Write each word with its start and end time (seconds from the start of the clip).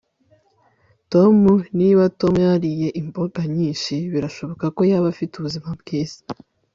Tom 1.11 1.37
Niba 1.79 2.03
Tom 2.19 2.33
yariye 2.47 2.87
imboga 3.01 3.39
nyinshi 3.55 3.93
birashoboka 4.13 4.65
ko 4.75 4.81
yaba 4.91 5.07
afite 5.13 5.33
ubuzima 5.35 5.69
bwiza 5.81 6.19